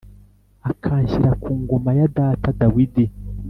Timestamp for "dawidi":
2.59-3.05